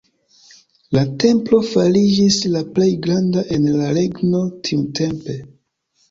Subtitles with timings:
[0.97, 5.37] La templo fariĝis la plej granda en la regno tiutempe.